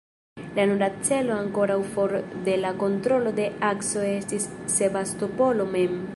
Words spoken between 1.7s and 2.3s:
for